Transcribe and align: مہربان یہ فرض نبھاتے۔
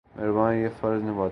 مہربان 0.15 0.55
یہ 0.55 0.67
فرض 0.79 1.03
نبھاتے۔ 1.03 1.29